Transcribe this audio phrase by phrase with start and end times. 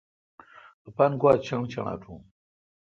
[0.87, 2.19] اپان گواچݨ چݨ اٹوُن۔